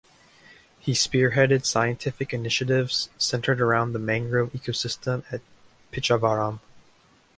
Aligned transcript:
He 0.79 0.93
spearheaded 0.93 1.63
scientific 1.63 2.33
initiatives 2.33 3.09
centered 3.19 3.61
around 3.61 3.93
the 3.93 3.99
mangrove 3.99 4.51
ecosystem 4.51 5.23
at 5.31 5.41
Pichavaram. 5.91 6.59